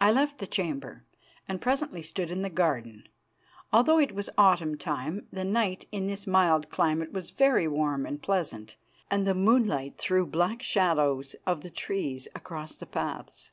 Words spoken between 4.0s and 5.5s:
it was autumn time, the